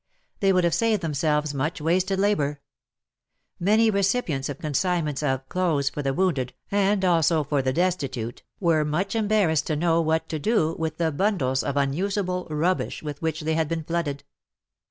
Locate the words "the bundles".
10.97-11.61